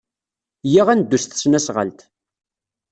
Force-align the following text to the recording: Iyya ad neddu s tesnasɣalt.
Iyya 0.67 0.83
ad 0.91 0.97
neddu 0.97 1.17
s 1.19 1.23
tesnasɣalt. 1.25 1.99